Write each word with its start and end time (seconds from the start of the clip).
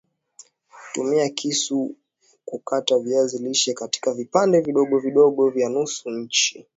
Tumia 0.93 1.29
kisu 1.29 1.95
kukata 2.45 2.99
viazi 2.99 3.37
lishe 3.39 3.73
katika 3.73 4.13
viapande 4.13 4.59
vidogo 4.59 4.99
vidogo 4.99 5.49
vya 5.49 5.69
nusu 5.69 6.09
inchi 6.09 6.65